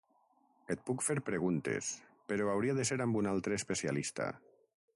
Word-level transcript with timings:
Et 0.75 0.79
puc 0.87 1.03
fer 1.07 1.15
preguntes, 1.27 1.91
però 2.31 2.47
hauria 2.53 2.77
de 2.79 2.87
ser 2.91 2.97
amb 3.05 3.21
un 3.21 3.29
altre 3.33 3.61
especialista. 3.61 4.31